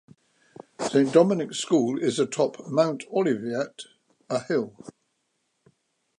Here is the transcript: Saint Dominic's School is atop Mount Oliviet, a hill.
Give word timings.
Saint 0.79 1.13
Dominic's 1.13 1.59
School 1.59 1.99
is 1.99 2.17
atop 2.19 2.57
Mount 2.67 3.03
Oliviet, 3.11 3.83
a 4.31 4.43
hill. 4.45 4.75